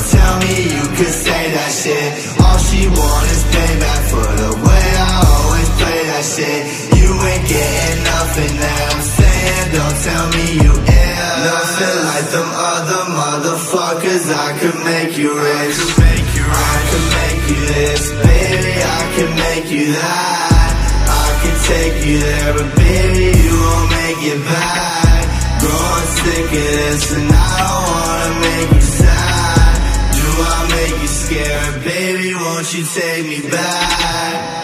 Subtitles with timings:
[0.00, 2.08] Don't tell me you could say that shit.
[2.40, 6.60] All she want is payback for the way I always play that shit.
[6.96, 9.66] You ain't getting nothing that I'm saying.
[9.76, 14.24] Don't tell me you ain't Nothing like them other motherfuckers.
[14.32, 15.76] I could make you rich.
[15.76, 16.44] I could make you.
[16.48, 16.76] I
[17.20, 18.02] make you this.
[18.24, 20.72] Baby, I can make you that.
[21.12, 25.28] I can take you there But baby, you won't make it back.
[25.60, 29.09] Growing sick of this And I don't wanna make you sad.
[30.42, 31.84] I make you scared.
[31.84, 34.60] Baby, won't you take me back?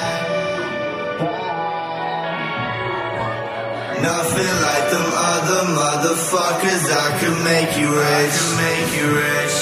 [4.02, 6.84] Nothing like them other motherfuckers.
[7.04, 8.36] I can make you rich.
[8.64, 9.56] Make you rich.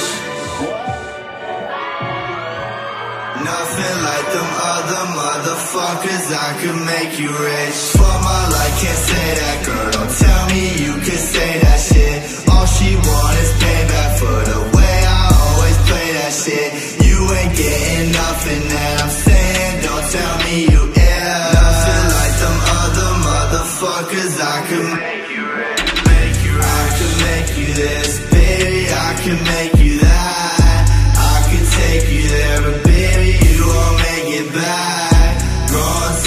[3.50, 6.26] Nothing like them other motherfuckers.
[6.32, 7.78] I can make you rich.
[7.98, 9.90] For my life, can't say that girl.
[9.96, 12.18] Don't tell me you can say that shit.
[12.50, 13.63] All she want is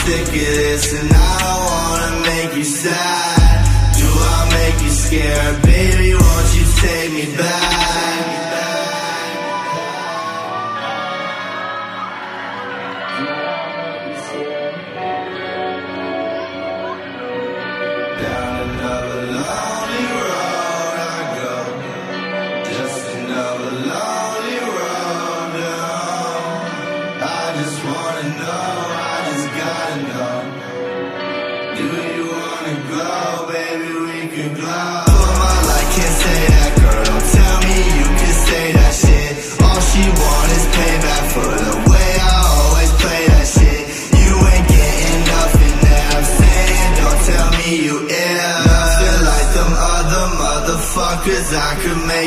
[0.08, 3.60] sick of this and I don't wanna make you sad
[4.00, 5.62] Do I make you scared?
[5.64, 7.67] Baby, won't you take me back?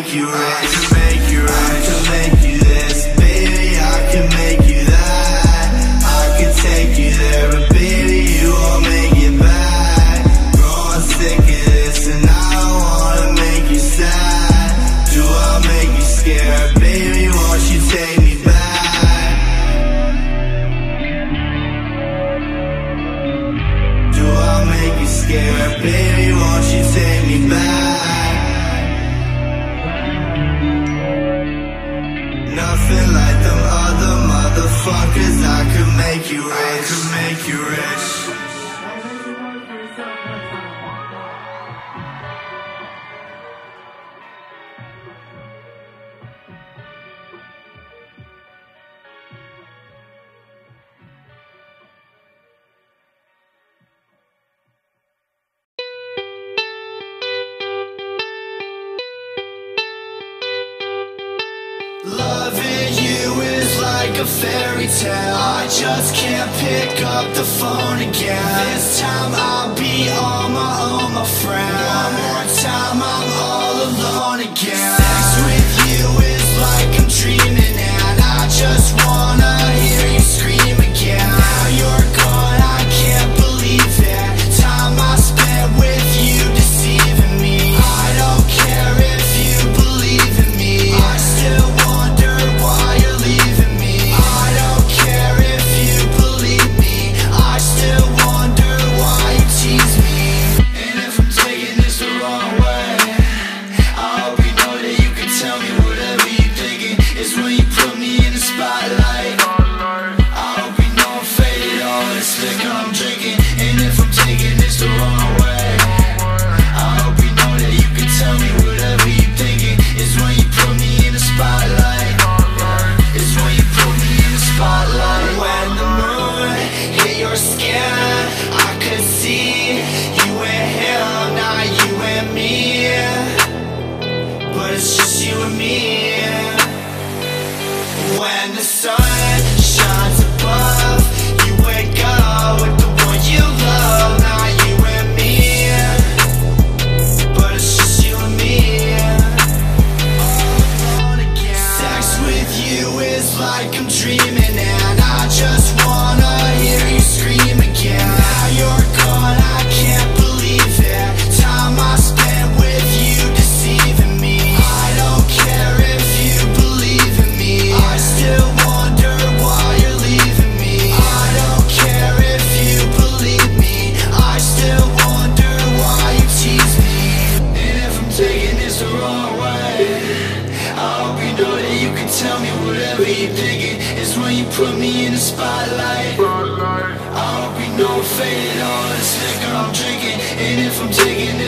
[0.03, 1.00] make you rich.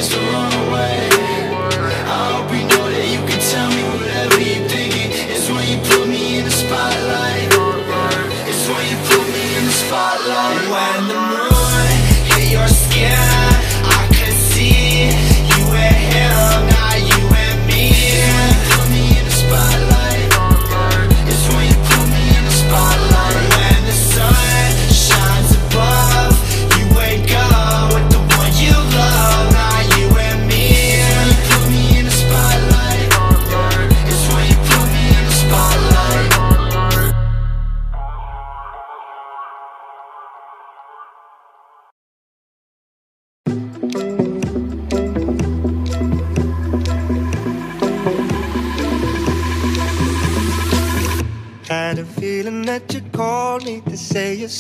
[0.03, 0.42] so long.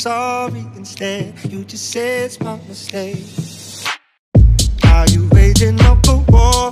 [0.02, 1.32] sorry instead.
[1.48, 3.24] You just say it's my mistake.
[4.84, 6.71] Are you waging up a war?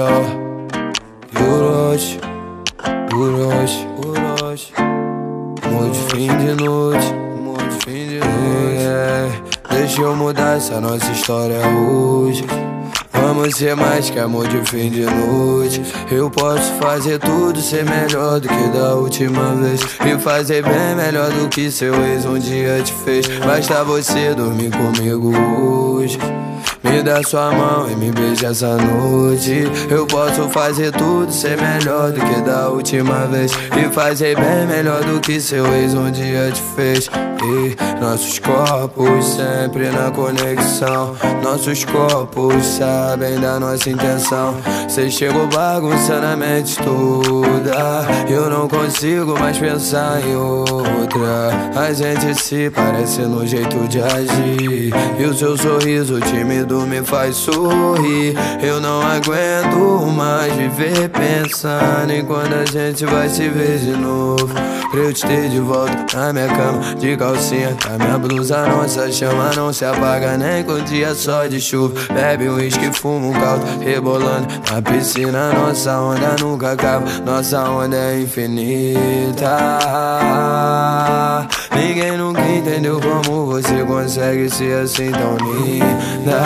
[0.00, 0.08] ya
[1.40, 2.16] Uğraş
[3.14, 3.72] Uğraş
[4.04, 4.72] Uğraş
[5.72, 7.06] Mude fim de noite
[7.84, 9.30] fim de noite yeah.
[9.70, 12.44] Deixa eu mudar essa nossa história hoje
[13.12, 15.82] Vamos ser mais que amor de fim de noite.
[16.10, 19.80] Eu posso fazer tudo ser melhor do que da última vez.
[20.04, 23.26] E fazer bem melhor do que seu ex um dia te fez.
[23.46, 26.18] Basta você dormir comigo hoje.
[26.82, 29.64] Me dá sua mão e me beija essa noite.
[29.90, 33.52] Eu posso fazer tudo, ser melhor do que da última vez.
[33.52, 37.10] E fazer bem melhor do que seu ex um dia te fez.
[37.42, 41.16] E nossos corpos sempre na conexão.
[41.42, 44.54] Nossos corpos sabem da nossa intenção.
[44.88, 48.06] Cê chegou bagunçando a mente toda.
[48.28, 51.50] Eu não consigo mais pensar em outra.
[51.74, 54.92] A gente se parece no jeito de agir.
[55.18, 58.34] E o seu sorriso tímido me faz sorrir.
[58.62, 64.79] Eu não aguento mais viver pensando em quando a gente vai se ver de novo.
[64.90, 67.76] Pra eu te ter de volta na minha cama, de calcinha.
[67.88, 71.94] A minha blusa, nossa chama não se apaga nem com dia só de chuva.
[72.12, 75.52] Bebe um uísque, fuma um caldo, rebolando na piscina.
[75.52, 79.58] Nossa onda nunca acaba, nossa onda é infinita.
[81.72, 86.40] Ninguém nunca entendeu como você consegue ser assim tão linda.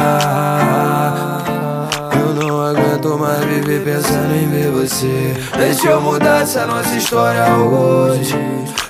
[3.04, 5.34] Aguento mais viver pensando em ver você.
[5.58, 8.34] Deixa eu mudar essa nossa história hoje.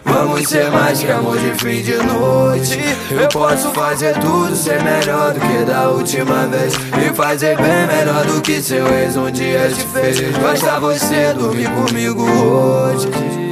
[0.05, 2.79] Vamos ser mais que amor de fim de noite.
[3.11, 6.75] Eu posso fazer tudo, ser melhor do que da última vez.
[6.75, 10.21] E fazer bem melhor do que seu ex um dia te fez.
[10.39, 13.44] Basta você dormir comigo hoje.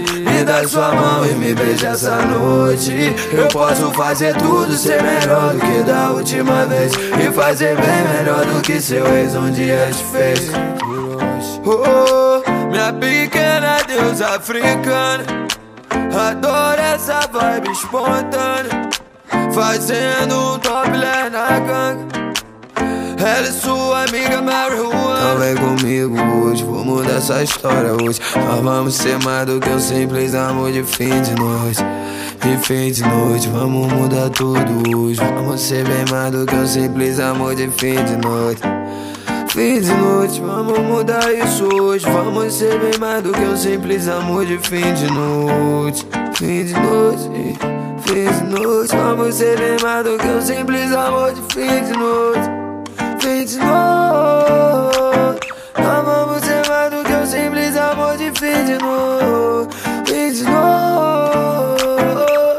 [0.43, 3.15] Me dá sua mão e me beija essa noite.
[3.33, 6.91] Eu posso fazer tudo, ser melhor do que da última vez.
[6.95, 10.51] E fazer bem melhor do que seu ex um dia te fez.
[11.65, 15.23] Oh, minha pequena deusa africana.
[16.29, 18.91] Adoro essa vibe espontânea.
[19.55, 22.42] Fazendo um topless na ganga.
[23.25, 28.21] Ela é sua amiga marihuana Então vem comigo hoje, vou mudar essa história hoje.
[28.35, 31.85] Nós vamos ser mais do que um simples amor de fim de noite
[32.41, 35.21] De fim de noite, vamos mudar tudo hoje.
[35.21, 38.61] Vamos ser bem mais do que um simples amor de fim de noite
[39.51, 42.07] Fim de noite, vamos mudar isso hoje.
[42.07, 46.07] Vamos ser bem mais do que um simples amor de fim de noite.
[46.35, 47.31] Fim de noite,
[48.01, 48.97] fim de noite.
[48.97, 52.52] Vamos ser bem mais do que um simples amor de fim de noite
[53.43, 53.59] fim de
[55.75, 59.77] vamos ser mais do que um simples amor de fim de noite.
[60.07, 61.83] Fim de noite.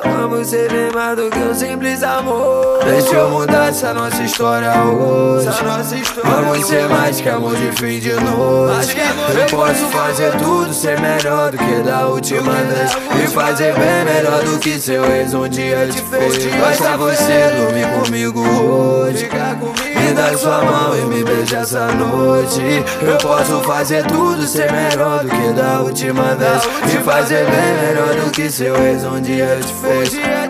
[0.04, 2.84] Vamos ser bem mais do que um simples amor.
[2.84, 5.48] Deixa eu mudar essa nossa história hoje.
[6.24, 8.98] Vamos ser mais que amor de fim de noite.
[9.40, 12.92] Eu posso fazer tudo, ser melhor do que da última vez.
[13.24, 16.46] E fazer bem melhor do que seu ex um dia te fez.
[16.56, 19.30] Basta você dormir comigo hoje.
[20.04, 22.60] Me dá sua mão e me beija essa noite.
[23.02, 26.64] Eu posso fazer tudo, ser melhor do que da última vez.
[26.94, 30.43] E fazer bem melhor do que seu ex um dia te fez.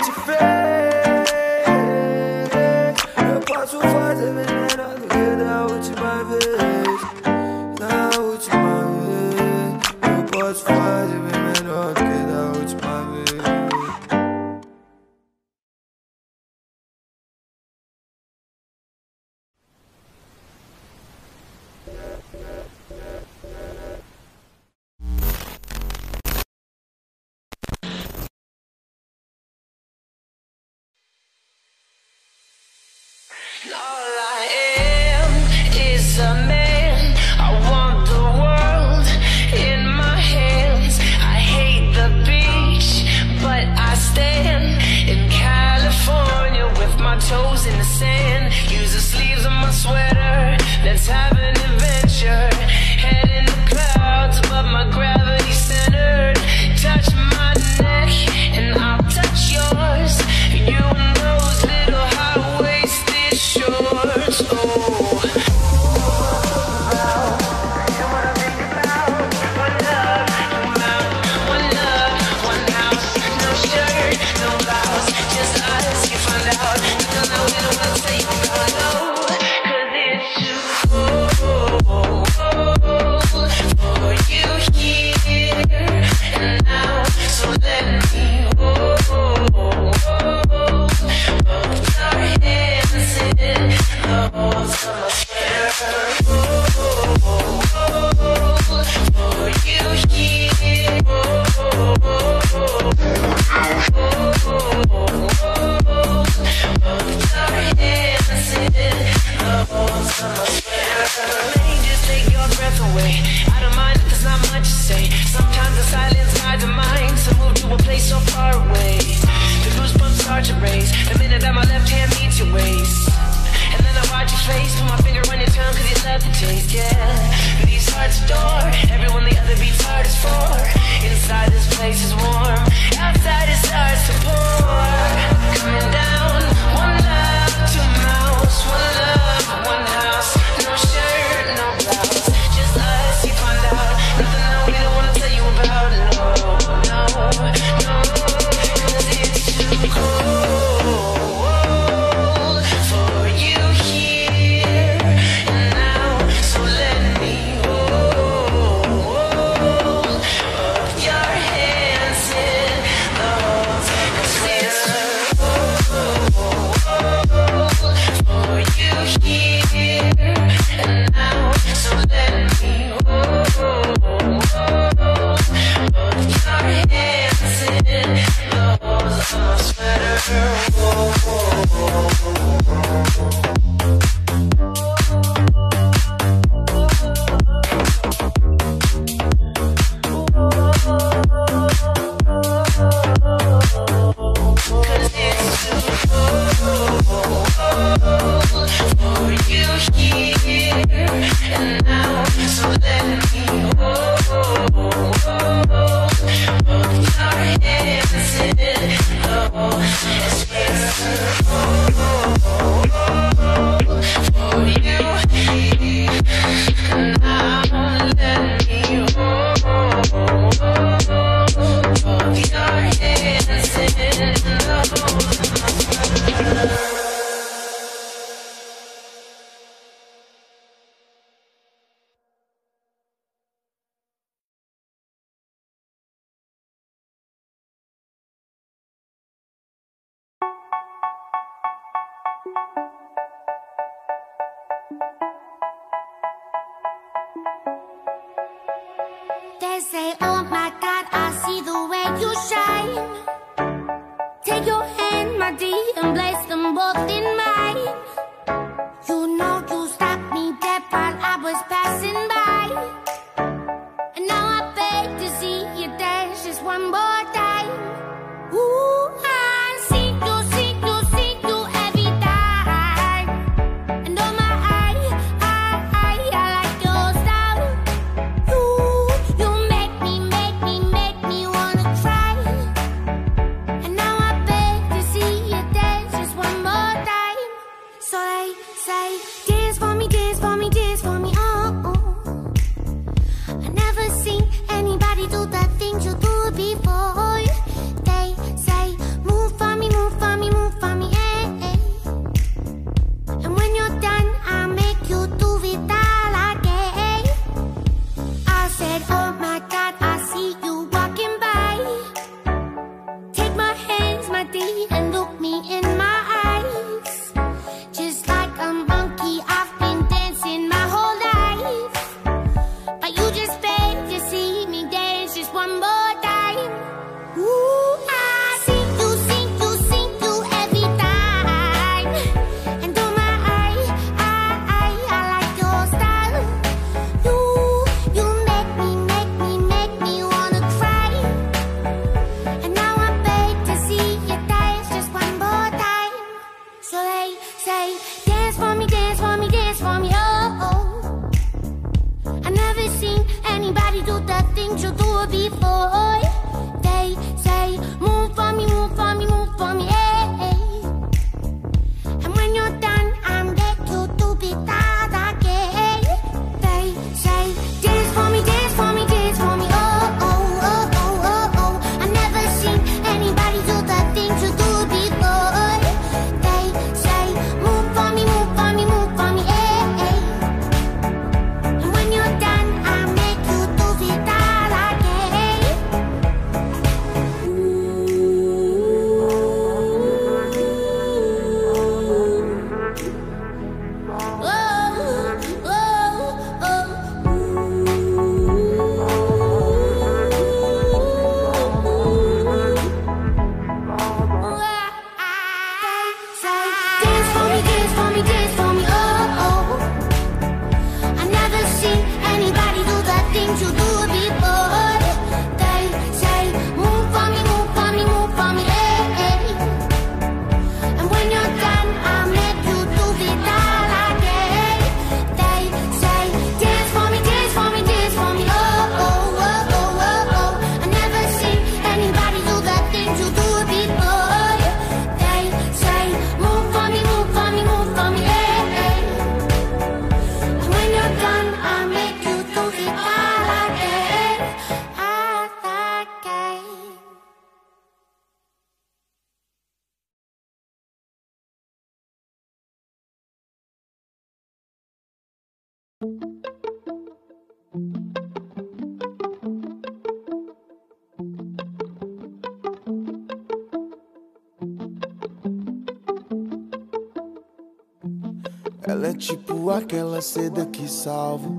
[468.85, 471.49] Ela é tipo aquela seda que salva,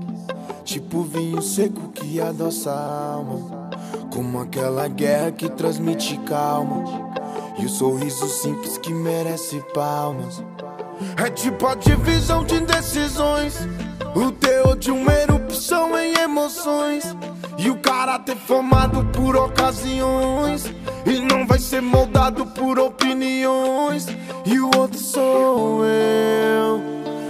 [0.63, 3.69] tipo vinho seco que adoça a alma,
[4.13, 6.83] como aquela guerra que transmite calma,
[7.57, 10.43] e o sorriso simples que merece palmas.
[11.17, 13.57] É tipo a divisão de decisões,
[14.15, 17.03] o teor de uma erupção em emoções,
[17.57, 20.65] e o caráter formado por ocasiões,
[21.05, 24.07] e não vai ser moldado por opiniões.
[24.45, 26.81] E o outro sou eu,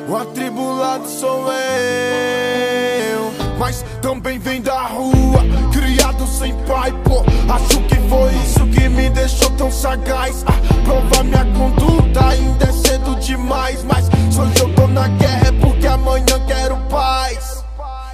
[0.07, 7.23] o atribulado sou eu, mas também vem da rua, criado sem pai, pô.
[7.51, 10.43] Acho que foi isso que me deixou tão sagaz.
[10.45, 15.54] Ah, provar minha conduta ainda é cedo demais, mas hoje eu tô na guerra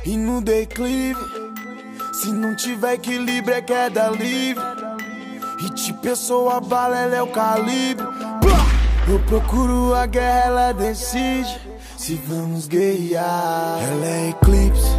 [0.04, 1.20] E no declive,
[2.12, 4.64] se não tiver equilíbrio é queda livre.
[5.60, 8.04] E de pessoa bala, ela é o calibre.
[9.08, 11.56] Eu procuro a guerra, ela decide.
[11.98, 14.90] Se vamos guerrear, ela é eclipse.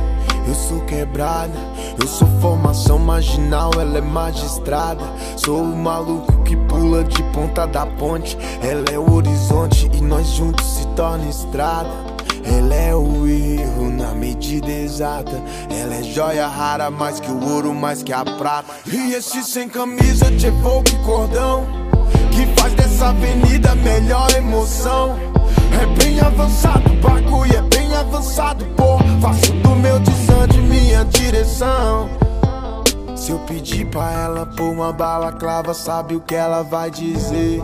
[0.47, 1.53] Eu sou quebrada,
[2.01, 5.05] eu sou formação marginal, ela é magistrada.
[5.37, 8.39] Sou o maluco que pula de ponta da ponte.
[8.63, 12.12] Ela é o horizonte e nós juntos se torna estrada.
[12.45, 15.43] Ela é o erro na medida exata.
[15.71, 18.73] Ela é joia rara, mais que o ouro, mais que a prata.
[18.87, 21.67] E esse sem camisa de evoque cordão.
[22.31, 25.17] Que faz dessa avenida melhor emoção.
[25.81, 28.99] É bem avançado, o bagulho é bem avançado, pô.
[29.21, 32.09] Faço do meu desande minha direção.
[33.17, 37.63] Se eu pedir pra ela pôr uma balaclava, sabe o que ela vai dizer?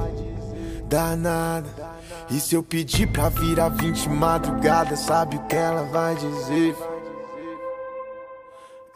[0.88, 1.88] Danada.
[2.31, 6.77] E se eu pedir pra virar 20 madrugada, sabe o que ela vai dizer?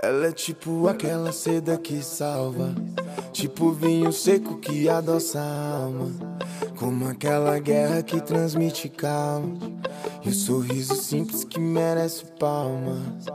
[0.03, 2.75] Ela é tipo aquela seda que salva,
[3.33, 6.11] tipo vinho seco que adoça a alma,
[6.77, 9.57] como aquela guerra que transmite calma,
[10.25, 13.27] e o sorriso simples que merece palmas.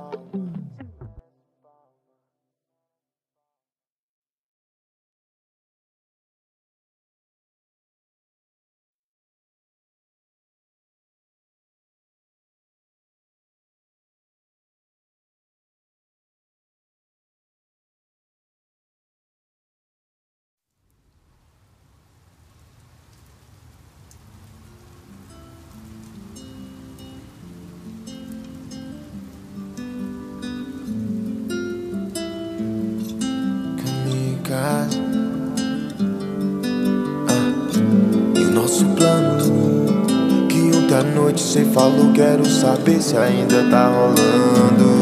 [42.50, 44.97] Saber se ainda tá rolando.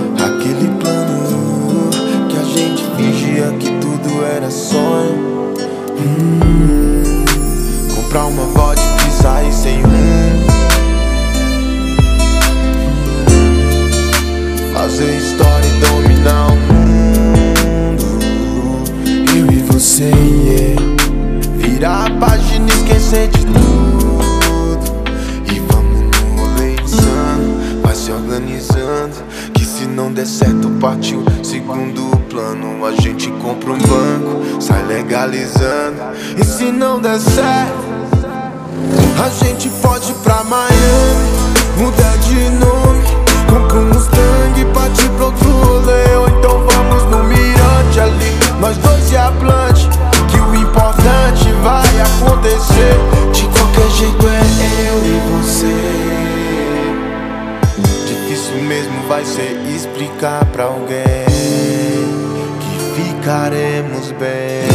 [62.60, 64.66] Que ficaremos bem.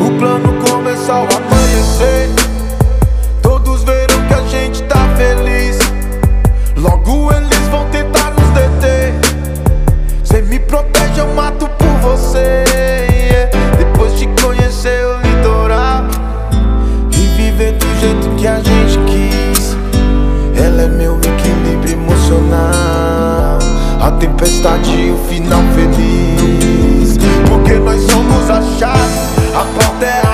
[0.00, 2.28] O plano começou a amanhecer.
[3.42, 5.78] Todos viram que a gente tá feliz.
[6.76, 9.14] Logo eles vão tentar nos deter.
[10.22, 12.64] Cê me protege, eu mato por você.
[13.78, 16.04] Depois de conhecer o litoral
[17.12, 19.76] e viver do jeito que a gente quis.
[20.56, 23.33] Ela é meu equilíbrio emocional.
[24.24, 27.18] Tempestade e o final feliz.
[27.46, 29.18] Porque nós somos a chave,
[29.54, 30.33] a porta é a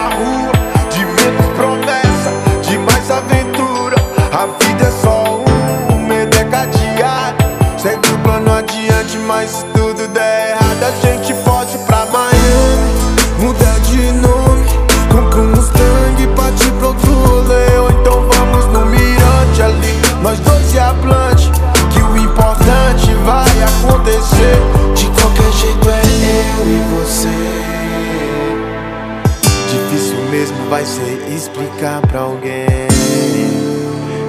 [30.71, 32.87] vai ser explicar pra alguém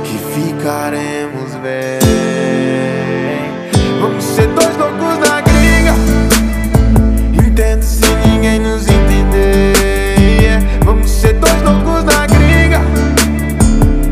[0.03, 1.99] Que ficaremos bem.
[4.01, 5.93] Vamos ser dois loucos na gringa.
[7.45, 10.59] Entendo se ninguém nos entender.
[10.83, 12.81] Vamos ser dois loucos na gringa.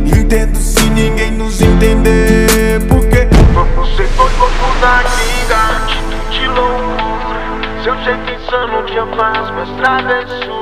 [0.06, 2.80] Entendo se ninguém nos entender.
[2.88, 5.58] Porque Vamos ser dois loucos na gringa.
[5.84, 10.59] Atitude de loucura Seu jeito insano que eu faço minhas travessuras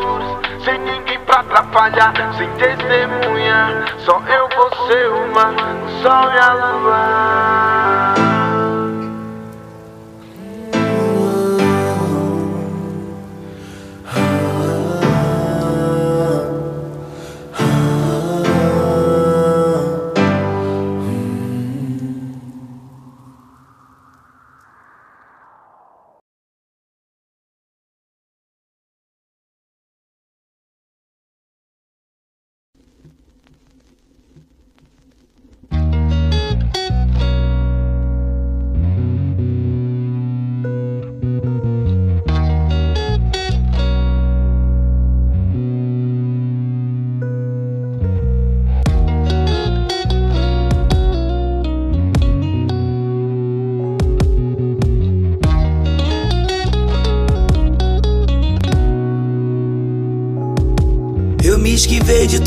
[1.67, 7.76] atrapalhar Sem testemunha Só eu, você, o mar O sol e a lua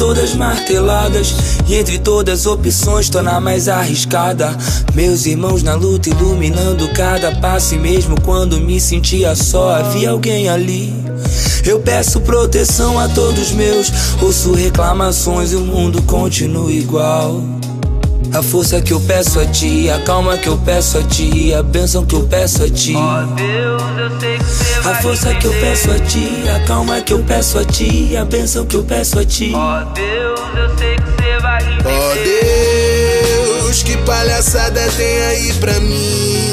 [0.01, 1.35] todas as marteladas.
[1.69, 4.57] E entre todas as opções tô na mais arriscada.
[4.95, 7.75] Meus irmãos na luta iluminando cada passo.
[7.75, 10.95] E mesmo quando me sentia só havia alguém ali.
[11.67, 13.93] Eu peço proteção a todos meus.
[14.23, 17.60] Ouço reclamações e o mundo continua igual
[18.33, 21.63] a força que eu peço a ti, a calma que eu peço a ti, a
[21.63, 22.95] bênção que eu peço a ti.
[24.85, 28.25] A força que eu peço a ti, a calma que eu peço a ti, a
[28.25, 29.53] bênção que eu peço a ti.
[29.55, 29.85] Ó
[33.65, 36.51] Deus, que palhaçada tem aí pra mim?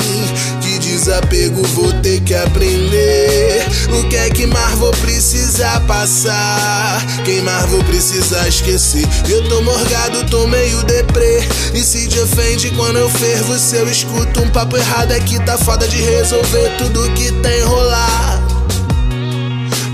[0.97, 3.67] De desapego vou ter que aprender.
[3.93, 6.99] O que é que mais vou precisar passar?
[7.23, 9.07] Quem mais vou precisar esquecer?
[9.29, 11.47] Eu tô morgado, tô meio deprê.
[11.75, 15.39] E se te ofende quando eu fervo, se eu escuto um papo errado é que
[15.45, 18.36] tá foda de resolver tudo que tem rolar.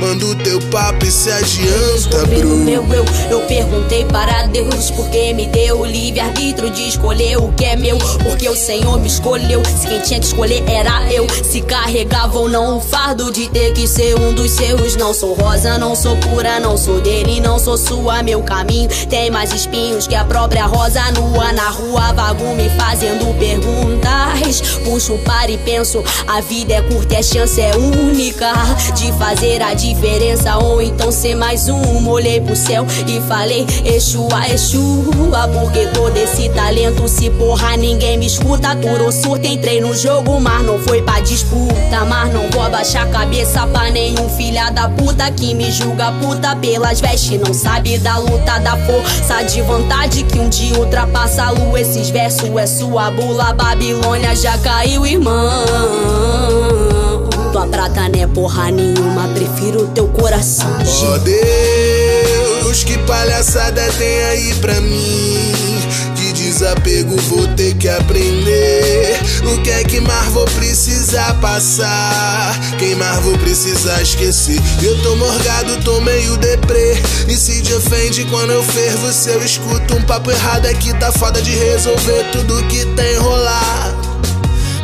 [0.03, 2.57] Manda o teu papo e se adianta, bro.
[2.57, 7.63] meu eu, eu perguntei para Deus porque me deu o livre-arbítrio de escolher o que
[7.63, 7.97] é meu.
[8.21, 9.63] Porque o Senhor me escolheu.
[9.63, 11.25] Se quem tinha que escolher era eu.
[11.29, 14.97] Se carregava ou não o fardo de ter que ser um dos seus.
[14.97, 18.21] Não sou rosa, não sou pura, não sou dele, não sou sua.
[18.21, 21.53] Meu caminho tem mais espinhos que a própria rosa nua.
[21.53, 24.59] Na rua vago me fazendo perguntas.
[24.83, 28.51] Puxo para e penso: a vida é curta e a chance é única
[28.97, 29.92] de fazer a diferença
[30.61, 32.07] ou então ser mais um.
[32.07, 38.25] Olhei pro céu e falei: Exua, Exua, porque todo esse talento se porra ninguém me
[38.25, 38.75] escuta.
[38.75, 42.05] Durou surto, entrei no jogo, mas não foi pra disputa.
[42.07, 46.55] Mas não vou abaixar a cabeça pra nenhum filha da puta que me julga puta
[46.55, 47.39] pelas vestes.
[47.39, 51.79] Não sabe da luta, da força de vontade que um dia ultrapassa a lua.
[51.79, 56.82] Esses versos é sua bula, Babilônia já caiu, irmão.
[57.63, 60.69] Tua prata não é porra nenhuma, prefiro teu coração.
[61.03, 65.53] Ó Deus, que palhaçada tem aí pra mim?
[66.13, 69.17] De desapego vou ter que aprender.
[69.45, 72.53] O que é que mais vou precisar passar?
[72.77, 74.59] Quem mais vou precisar esquecer?
[74.81, 77.01] Eu tô morgado, tô meio deprê.
[77.29, 80.93] E se te ofende quando eu fervo, se eu escuto um papo errado é que
[80.95, 83.95] tá foda de resolver tudo que tem rolar.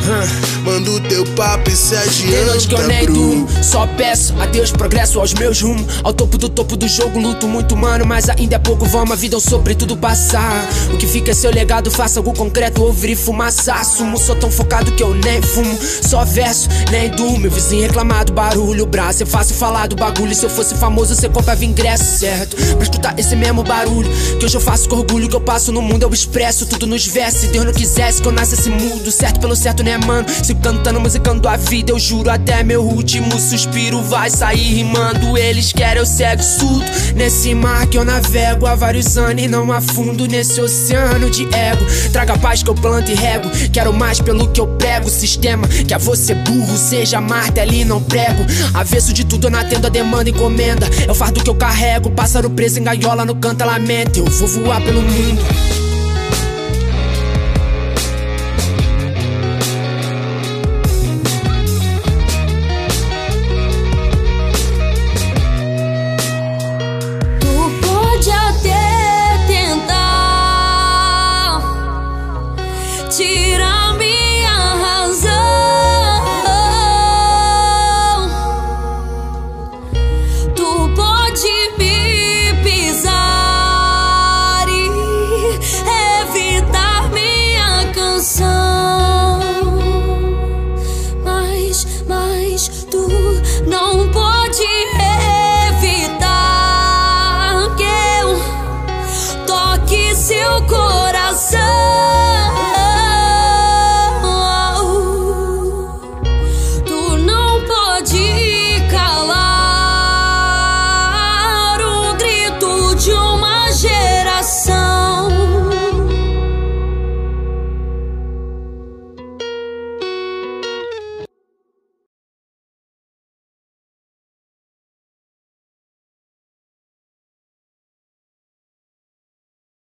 [0.02, 3.86] Hum, Manda o teu papo e se Tem noite que eu adianta, nem durmo, só
[3.86, 5.86] peço a Deus progresso aos meus rumos.
[6.04, 8.84] Ao topo do topo do jogo, luto muito, mano, mas ainda é pouco.
[8.84, 10.68] Vamos, a vida eu sobre tudo passar.
[10.92, 13.72] O que fica é seu legado, faça algo concreto, ouvir e fumaça.
[13.72, 15.78] Assumo, sou tão focado que eu nem fumo.
[16.02, 17.38] Só verso, nem durmo.
[17.38, 19.22] Meu vizinho reclamar do barulho, braço.
[19.22, 20.34] É fácil falar do bagulho.
[20.34, 22.56] Se eu fosse famoso, você comprava ingresso, certo?
[22.56, 25.28] Pra escutar esse mesmo barulho, que hoje eu faço com orgulho.
[25.28, 27.40] Que eu passo no mundo, eu expresso tudo nos versos.
[27.40, 30.26] Se Deus não quisesse que eu nascesse mudo, certo pelo certo, né, mano?
[30.50, 31.92] Sigo cantando musicando a vida.
[31.92, 35.38] Eu juro, até meu último suspiro vai sair rimando.
[35.38, 36.84] Eles querem, eu cego surdo.
[37.14, 41.84] Nesse mar que eu navego há vários anos e não afundo nesse oceano de ego.
[42.12, 43.48] Traga a paz que eu planto e rego.
[43.72, 45.08] Quero mais pelo que eu prego.
[45.08, 48.44] Sistema que é você burro, seja martelo e não prego.
[48.74, 50.88] Avesso de tudo, eu na tenda, demanda encomenda.
[51.06, 52.10] É o fardo que eu carrego.
[52.10, 54.18] Pássaro preso em gaiola, no canto lamenta.
[54.18, 55.89] Eu vou voar pelo mundo.